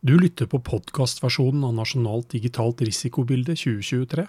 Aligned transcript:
Du 0.00 0.14
lytter 0.16 0.46
på 0.48 0.56
podkastversjonen 0.64 1.64
av 1.64 1.74
Nasjonalt 1.76 2.30
digitalt 2.32 2.78
risikobilde 2.80 3.52
2023. 3.52 4.24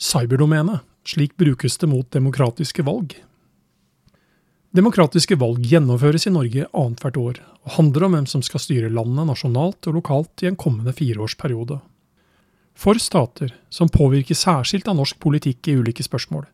Cyberdomenet. 0.00 0.86
Slik 1.04 1.34
brukes 1.36 1.76
det 1.80 1.88
mot 1.88 2.08
demokratiske 2.12 2.84
valg. 2.84 3.12
Demokratiske 4.72 5.36
valg 5.36 5.66
gjennomføres 5.68 6.24
i 6.28 6.32
Norge 6.32 6.64
annethvert 6.72 7.18
år, 7.20 7.42
og 7.64 7.74
handler 7.76 8.06
om 8.06 8.16
hvem 8.16 8.30
som 8.30 8.44
skal 8.46 8.64
styre 8.64 8.92
landet 8.92 9.28
nasjonalt 9.28 9.90
og 9.90 9.98
lokalt 9.98 10.44
i 10.44 10.48
en 10.48 10.56
kommende 10.60 10.96
fireårsperiode. 10.96 11.76
For 12.72 12.96
stater, 13.02 13.52
som 13.68 13.92
påvirker 13.92 14.38
særskilt 14.38 14.88
av 14.88 14.96
norsk 14.96 15.20
politikk 15.20 15.68
i 15.68 15.76
ulike 15.76 16.06
spørsmål, 16.06 16.48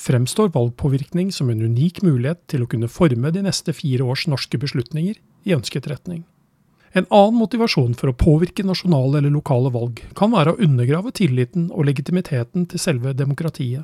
fremstår 0.00 0.48
valgpåvirkning 0.56 1.28
som 1.32 1.52
en 1.52 1.60
unik 1.60 2.00
mulighet 2.06 2.40
til 2.48 2.64
å 2.64 2.72
kunne 2.72 2.88
forme 2.88 3.36
de 3.36 3.44
neste 3.44 3.76
fire 3.76 4.08
års 4.08 4.24
norske 4.32 4.60
beslutninger 4.60 5.20
i 5.44 5.54
ønsket 5.56 5.88
retning. 5.90 6.24
En 6.94 7.08
annen 7.10 7.40
motivasjon 7.40 7.96
for 7.98 8.12
å 8.12 8.16
påvirke 8.18 8.62
nasjonale 8.66 9.18
eller 9.18 9.34
lokale 9.34 9.72
valg 9.74 10.04
kan 10.14 10.30
være 10.34 10.54
å 10.54 10.60
undergrave 10.62 11.10
tilliten 11.16 11.66
og 11.74 11.88
legitimiteten 11.88 12.68
til 12.70 12.80
selve 12.80 13.16
demokratiet. 13.18 13.82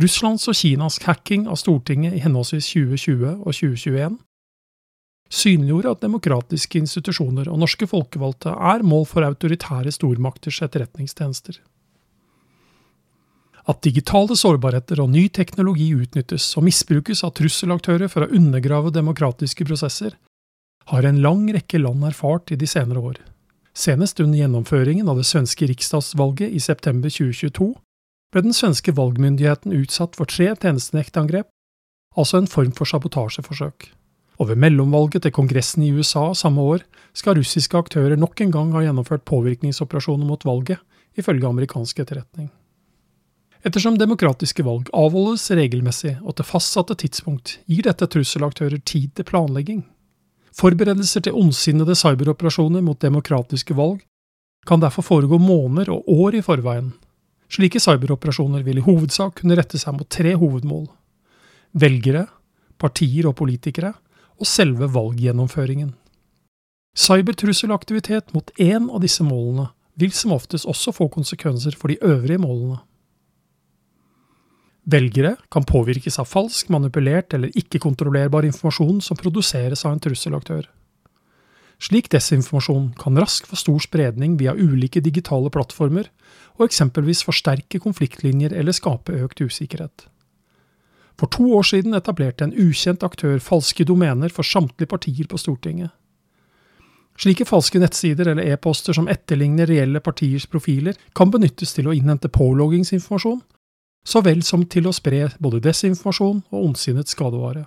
Russlands 0.00 0.48
og 0.48 0.56
Kinas 0.56 1.00
hacking 1.04 1.44
av 1.50 1.58
Stortinget 1.60 2.16
i 2.16 2.22
henholdsvis 2.24 2.70
2020 2.72 3.42
og 3.42 3.52
2021 3.52 4.16
synliggjorde 5.30 5.92
at 5.94 6.02
demokratiske 6.02 6.80
institusjoner 6.80 7.50
og 7.50 7.60
norske 7.62 7.86
folkevalgte 7.90 8.54
er 8.72 8.86
mål 8.86 9.04
for 9.10 9.26
autoritære 9.26 9.92
stormakters 9.94 10.58
etterretningstjenester. 10.66 11.60
At 13.70 13.84
digitale 13.84 14.34
sårbarheter 14.34 15.02
og 15.04 15.12
ny 15.12 15.28
teknologi 15.28 15.92
utnyttes 15.94 16.48
og 16.58 16.66
misbrukes 16.66 17.22
av 17.26 17.36
trusselaktører 17.38 18.10
for 18.10 18.24
å 18.24 18.32
undergrave 18.34 18.90
demokratiske 18.96 19.68
prosesser, 19.68 20.16
har 20.90 21.06
en 21.06 21.20
lang 21.22 21.46
rekke 21.54 21.78
land 21.78 22.02
erfart 22.08 22.50
i 22.50 22.58
de 22.58 22.66
senere 22.66 23.02
år. 23.12 23.20
Senest 23.76 24.20
under 24.20 24.40
gjennomføringen 24.40 25.08
av 25.08 25.20
det 25.20 25.28
svenske 25.28 25.68
riksdagsvalget 25.70 26.50
i 26.50 26.60
september 26.60 27.12
2022 27.12 27.70
ble 28.34 28.42
den 28.42 28.54
svenske 28.54 28.94
valgmyndigheten 28.94 29.74
utsatt 29.74 30.18
for 30.18 30.30
tre 30.30 30.50
tjenestenektangrep, 30.52 31.46
altså 32.18 32.40
en 32.40 32.50
form 32.50 32.72
for 32.74 32.90
sabotasjeforsøk. 32.90 33.90
Og 34.40 34.48
ved 34.50 34.58
mellomvalget 34.62 35.22
til 35.22 35.34
Kongressen 35.36 35.84
i 35.86 35.92
USA 35.94 36.30
samme 36.34 36.62
år 36.74 36.86
skal 37.14 37.36
russiske 37.38 37.76
aktører 37.76 38.18
nok 38.18 38.40
en 38.40 38.54
gang 38.54 38.72
ha 38.74 38.82
gjennomført 38.86 39.26
påvirkningsoperasjoner 39.28 40.26
mot 40.26 40.46
valget, 40.48 40.80
ifølge 41.18 41.46
amerikansk 41.46 42.02
etterretning. 42.02 42.48
Ettersom 43.66 43.98
demokratiske 44.00 44.64
valg 44.64 44.88
avholdes 44.96 45.50
regelmessig 45.52 46.14
og 46.22 46.38
til 46.38 46.48
fastsatte 46.48 46.96
tidspunkt, 47.02 47.58
gir 47.68 47.84
dette 47.84 48.08
trusselaktører 48.08 48.80
tid 48.80 49.10
til 49.18 49.28
planlegging. 49.28 49.82
Forberedelser 50.56 51.24
til 51.24 51.36
ondsinnede 51.38 51.94
cyberoperasjoner 51.98 52.82
mot 52.82 53.00
demokratiske 53.00 53.76
valg 53.78 54.02
kan 54.66 54.82
derfor 54.82 55.06
foregå 55.06 55.38
måneder 55.40 55.92
og 55.94 56.08
år 56.10 56.36
i 56.40 56.42
forveien. 56.44 56.90
Slike 57.50 57.80
cyberoperasjoner 57.82 58.62
vil 58.66 58.78
i 58.78 58.84
hovedsak 58.84 59.40
kunne 59.40 59.56
rette 59.58 59.78
seg 59.80 59.96
mot 59.96 60.10
tre 60.10 60.34
hovedmål– 60.38 60.86
velgere, 61.82 62.26
partier 62.78 63.28
og 63.30 63.36
politikere, 63.38 63.94
og 64.40 64.48
selve 64.48 64.88
valggjennomføringen. 64.90 65.94
Cybertrusselaktivitet 66.96 68.34
mot 68.34 68.50
én 68.58 68.88
av 68.90 69.02
disse 69.04 69.22
målene 69.22 69.68
vil 70.00 70.12
som 70.16 70.32
oftest 70.34 70.66
også 70.66 70.94
få 70.96 71.08
konsekvenser 71.12 71.76
for 71.78 71.92
de 71.92 71.98
øvrige 72.02 72.40
målene. 72.42 72.80
Velgere 74.90 75.36
kan 75.52 75.64
påvirkes 75.66 76.18
av 76.18 76.26
falsk, 76.26 76.70
manipulert 76.72 77.34
eller 77.36 77.52
ikke-kontrollerbar 77.58 78.46
informasjon 78.48 79.00
som 79.04 79.18
produseres 79.18 79.84
av 79.84 79.94
en 79.94 80.02
trusselaktør. 80.02 80.64
Slik 81.80 82.10
desinformasjon 82.12 82.90
kan 83.00 83.18
raskt 83.20 83.48
få 83.48 83.56
stor 83.56 83.80
spredning 83.84 84.34
via 84.40 84.52
ulike 84.56 85.00
digitale 85.04 85.52
plattformer, 85.52 86.08
og 86.58 86.66
eksempelvis 86.66 87.22
forsterke 87.24 87.80
konfliktlinjer 87.80 88.52
eller 88.56 88.76
skape 88.76 89.14
økt 89.24 89.40
usikkerhet. 89.40 90.08
For 91.20 91.28
to 91.32 91.46
år 91.56 91.64
siden 91.68 91.96
etablerte 91.96 92.46
en 92.48 92.56
ukjent 92.56 93.04
aktør 93.04 93.38
falske 93.44 93.84
domener 93.88 94.32
for 94.32 94.46
samtlige 94.46 94.88
partier 94.88 95.28
på 95.28 95.40
Stortinget. 95.40 95.92
Slike 97.20 97.44
falske 97.44 97.80
nettsider 97.80 98.30
eller 98.32 98.48
e-poster 98.48 98.96
som 98.96 99.08
etterligner 99.12 99.68
reelle 99.68 100.00
partiers 100.00 100.46
profiler, 100.48 100.96
kan 101.16 101.32
benyttes 101.32 101.76
til 101.76 101.88
å 101.88 101.96
innhente 101.96 102.32
påloggingsinformasjon 102.32 103.42
så 104.04 104.22
vel 104.24 104.42
som 104.46 104.64
til 104.66 104.88
å 104.88 104.94
spre 104.96 105.28
både 105.42 105.60
desinformasjon 105.64 106.42
og 106.50 106.64
ondsinnet 106.64 107.10
skadevare. 107.12 107.66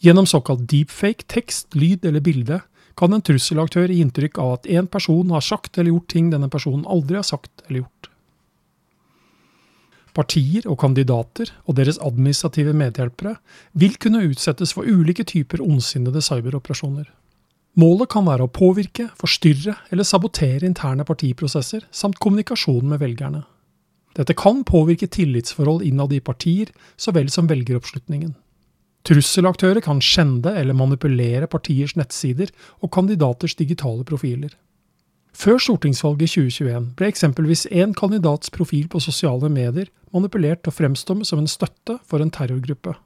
Gjennom 0.00 0.26
såkalt 0.28 0.64
deepfake, 0.70 1.26
tekst, 1.28 1.74
lyd 1.76 2.06
eller 2.08 2.24
bilde 2.24 2.62
kan 2.96 3.12
en 3.12 3.24
trusselaktør 3.24 3.92
gi 3.92 4.00
inntrykk 4.00 4.40
av 4.40 4.54
at 4.58 4.70
en 4.72 4.88
person 4.90 5.30
har 5.34 5.44
sagt 5.44 5.78
eller 5.78 5.92
gjort 5.92 6.08
ting 6.12 6.30
denne 6.32 6.48
personen 6.52 6.88
aldri 6.88 7.20
har 7.20 7.26
sagt 7.26 7.64
eller 7.66 7.82
gjort. 7.82 8.08
Partier 10.16 10.66
og 10.66 10.80
kandidater 10.82 11.52
og 11.68 11.76
deres 11.78 12.00
administrative 12.02 12.74
medhjelpere 12.74 13.36
vil 13.78 13.94
kunne 14.02 14.24
utsettes 14.26 14.74
for 14.74 14.88
ulike 14.88 15.24
typer 15.28 15.62
ondsinnede 15.62 16.22
cyberoperasjoner. 16.24 17.06
Målet 17.78 18.10
kan 18.10 18.26
være 18.26 18.48
å 18.48 18.50
påvirke, 18.50 19.06
forstyrre 19.14 19.76
eller 19.94 20.04
sabotere 20.04 20.66
interne 20.66 21.06
partiprosesser 21.06 21.86
samt 21.94 22.18
kommunikasjonen 22.18 22.90
med 22.90 23.04
velgerne. 23.04 23.44
Dette 24.18 24.34
kan 24.34 24.64
påvirke 24.66 25.06
tillitsforhold 25.06 25.84
innad 25.86 26.12
i 26.12 26.20
partier, 26.20 26.70
så 26.96 27.14
vel 27.14 27.30
som 27.30 27.48
velgeroppslutningen. 27.50 28.34
Trusselaktører 29.06 29.80
kan 29.80 30.00
skjende 30.04 30.52
eller 30.60 30.76
manipulere 30.76 31.48
partiers 31.48 31.94
nettsider 31.96 32.50
og 32.82 32.90
kandidaters 32.92 33.54
digitale 33.56 34.04
profiler. 34.04 34.52
Før 35.32 35.60
stortingsvalget 35.62 36.26
i 36.26 36.32
2021 36.34 36.88
ble 36.98 37.08
eksempelvis 37.08 37.66
én 37.70 37.94
kandidats 37.96 38.50
profil 38.52 38.88
på 38.90 39.00
sosiale 39.00 39.48
medier 39.48 39.88
manipulert 40.12 40.64
til 40.64 40.72
å 40.72 40.76
fremstå 40.76 41.20
som 41.24 41.40
en 41.40 41.48
støtte 41.48 41.96
for 42.04 42.20
en 42.20 42.32
terrorgruppe. 42.34 42.96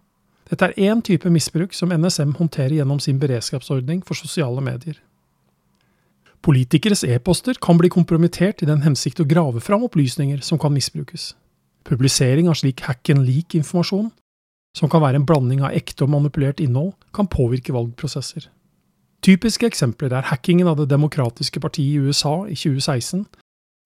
Dette 0.50 0.70
er 0.70 0.90
én 0.90 1.02
type 1.04 1.30
misbruk 1.30 1.76
som 1.76 1.92
NSM 1.92 2.34
håndterer 2.40 2.80
gjennom 2.80 3.00
sin 3.00 3.20
beredskapsordning 3.20 4.02
for 4.04 4.18
sosiale 4.18 4.64
medier. 4.64 4.98
Politikeres 6.44 7.06
e-poster 7.08 7.56
kan 7.56 7.78
bli 7.80 7.88
kompromittert 7.88 8.60
i 8.60 8.66
den 8.68 8.82
hensikt 8.84 9.22
å 9.22 9.24
grave 9.24 9.62
fram 9.64 9.86
opplysninger 9.86 10.42
som 10.44 10.58
kan 10.60 10.74
misbrukes. 10.74 11.30
Publisering 11.88 12.50
av 12.52 12.58
slik 12.60 12.82
hack 12.84 13.08
and 13.14 13.24
leak-informasjon, 13.24 14.10
som 14.76 14.90
kan 14.92 15.00
være 15.00 15.22
en 15.22 15.24
blanding 15.24 15.62
av 15.64 15.72
ekte 15.72 16.04
og 16.04 16.12
manipulert 16.12 16.60
innhold, 16.60 16.92
kan 17.16 17.30
påvirke 17.32 17.72
valgprosesser. 17.72 18.50
Typiske 19.24 19.70
eksempler 19.70 20.12
er 20.12 20.28
hackingen 20.28 20.68
av 20.68 20.76
Det 20.76 20.90
demokratiske 20.90 21.62
partiet 21.64 21.96
i 21.96 22.12
USA 22.12 22.34
i 22.44 22.58
2016 22.60 23.24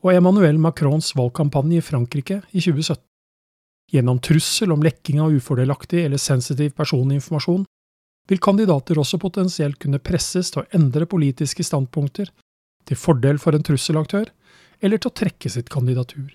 og 0.02 0.10
Emmanuel 0.10 0.58
Macrons 0.58 1.12
valgkampanje 1.14 1.78
i 1.78 1.84
Frankrike 1.84 2.40
i 2.50 2.58
2017. 2.58 3.04
Gjennom 3.94 4.18
trussel 4.18 4.74
om 4.74 4.82
lekking 4.82 5.22
av 5.22 5.30
ufordelaktig 5.30 6.02
eller 6.08 6.18
sensitiv 6.18 6.74
personinformasjon 6.74 7.62
vil 8.28 8.42
kandidater 8.42 8.98
også 8.98 9.22
potensielt 9.22 9.78
kunne 9.78 10.02
presses 10.02 10.50
til 10.50 10.64
å 10.64 10.68
endre 10.74 11.06
politiske 11.06 11.62
standpunkter 11.62 12.34
til 12.88 12.98
fordel 12.98 13.40
for 13.42 13.56
en 13.56 13.64
trusselaktør, 13.64 14.28
eller 14.82 15.00
til 15.00 15.10
å 15.10 15.18
trekke 15.20 15.50
sitt 15.52 15.70
kandidatur. 15.72 16.28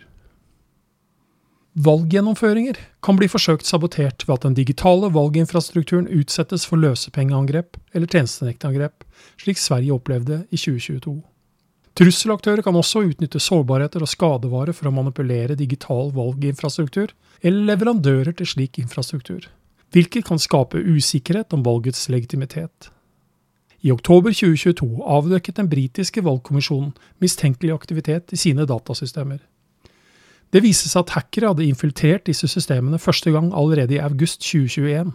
Valggjennomføringer 1.74 2.78
kan 3.02 3.18
bli 3.18 3.26
forsøkt 3.32 3.66
sabotert 3.66 4.28
ved 4.28 4.36
at 4.36 4.44
den 4.46 4.58
digitale 4.60 5.10
valginfrastrukturen 5.10 6.06
utsettes 6.14 6.68
for 6.70 6.78
løsepengeangrep 6.78 7.80
eller 7.98 8.06
tjenestenektangrep, 8.06 9.02
slik 9.42 9.58
Sverige 9.58 9.96
opplevde 9.96 10.44
i 10.54 10.60
2022. 10.60 11.16
Trusselaktører 11.98 12.62
kan 12.66 12.78
også 12.78 13.04
utnytte 13.10 13.42
sårbarheter 13.42 14.06
og 14.06 14.10
skadevare 14.10 14.74
for 14.74 14.90
å 14.90 14.94
manipulere 14.94 15.58
digital 15.58 16.14
valginfrastruktur, 16.14 17.10
eller 17.42 17.68
leverandører 17.74 18.38
til 18.38 18.50
slik 18.50 18.78
infrastruktur, 18.82 19.46
hvilket 19.94 20.26
kan 20.30 20.42
skape 20.42 20.78
usikkerhet 20.78 21.54
om 21.58 21.66
valgets 21.66 22.06
legitimitet. 22.10 22.90
I 23.84 23.92
oktober 23.92 24.32
2022 24.32 25.04
avdekket 25.04 25.58
den 25.60 25.68
britiske 25.68 26.22
valgkommisjonen 26.24 26.94
mistenkelig 27.20 27.74
aktivitet 27.76 28.32
i 28.32 28.40
sine 28.40 28.64
datasystemer. 28.70 29.42
Det 30.54 30.62
viste 30.64 30.88
seg 30.88 31.02
at 31.04 31.16
hackere 31.18 31.50
hadde 31.52 31.66
infiltrert 31.68 32.24
disse 32.30 32.48
systemene 32.48 33.02
første 33.02 33.34
gang 33.34 33.50
allerede 33.52 33.98
i 33.98 34.00
august 34.04 34.40
2021. 34.46 35.12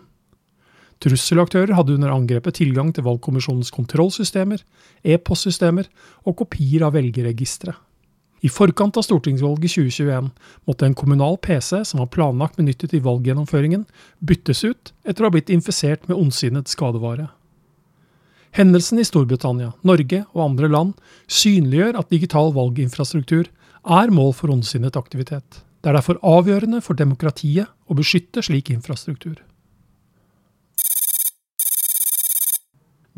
Trusselaktører 0.99 1.73
hadde 1.79 1.95
under 1.95 2.13
angrepet 2.13 2.59
tilgang 2.59 2.91
til 2.93 3.07
valgkommisjonens 3.07 3.71
kontrollsystemer, 3.73 4.65
e-postsystemer 5.07 5.87
og 6.27 6.41
kopier 6.43 6.85
av 6.85 6.97
velgerregistre. 6.99 7.73
I 8.43 8.51
forkant 8.53 8.99
av 8.99 9.07
stortingsvalget 9.07 9.79
2021 9.79 10.29
måtte 10.69 10.87
en 10.87 10.99
kommunal 10.99 11.39
PC 11.43 11.85
som 11.89 12.03
var 12.03 12.13
planlagt 12.13 12.59
benyttet 12.59 12.93
i 12.95 13.03
valggjennomføringen, 13.03 13.87
byttes 14.21 14.63
ut 14.67 14.93
etter 15.07 15.25
å 15.25 15.31
ha 15.31 15.35
blitt 15.39 15.55
infisert 15.55 16.05
med 16.11 16.19
ondsinnet 16.19 16.71
skadevare. 16.71 17.31
Hendelsen 18.57 18.99
i 18.99 19.07
Storbritannia, 19.07 19.73
Norge 19.87 20.23
og 20.33 20.45
andre 20.45 20.71
land 20.73 20.95
synliggjør 21.31 21.99
at 22.01 22.11
digital 22.13 22.53
valginfrastruktur 22.57 23.51
er 23.85 24.13
mål 24.15 24.33
for 24.37 24.53
ondsinnet 24.53 24.97
aktivitet. 24.97 25.63
Det 25.83 25.91
er 25.91 25.99
derfor 25.99 26.19
avgjørende 26.27 26.81
for 26.83 26.99
demokratiet 26.99 27.69
å 27.87 27.97
beskytte 27.99 28.43
slik 28.43 28.73
infrastruktur. 28.75 29.37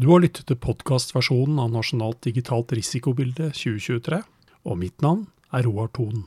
Du 0.01 0.09
har 0.09 0.23
lyttet 0.25 0.47
til 0.49 0.57
podkastversjonen 0.57 1.59
av 1.61 1.73
Nasjonalt 1.75 2.23
digitalt 2.25 2.73
risikobilde 2.73 3.51
2023, 3.53 4.21
og 4.65 4.79
mitt 4.81 5.03
navn 5.05 5.27
er 5.53 5.67
Roar 5.67 5.91
Thon. 5.93 6.25